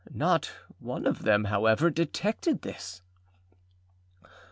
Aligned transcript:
Not 0.11 0.51
one 0.79 1.05
of 1.05 1.21
them, 1.21 1.43
however, 1.45 1.91
detected 1.91 2.63
this. 2.63 3.03